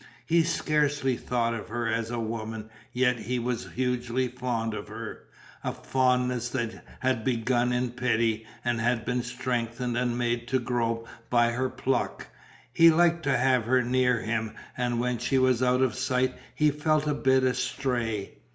[0.25, 5.25] He scarcely thought of her as a woman, yet he was hugely fond of her,
[5.63, 11.05] a fondness that had begun in pity and had been strengthened and made to grow
[11.29, 12.25] by her pluck.
[12.73, 16.71] He liked to have her near him and when she was out of sight he
[16.71, 18.39] felt a bit astray.